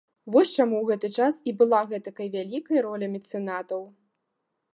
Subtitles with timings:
[0.35, 3.81] Вось чаму ў гэты час і была гэтакай вялікай роля мецэнатаў.